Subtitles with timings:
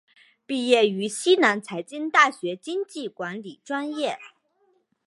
[0.47, 4.17] 毕业于西南财经大学经济管理专业。